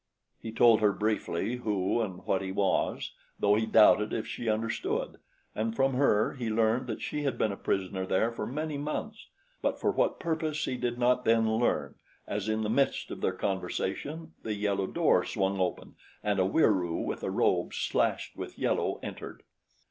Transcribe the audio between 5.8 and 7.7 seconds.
her he learned that she had been a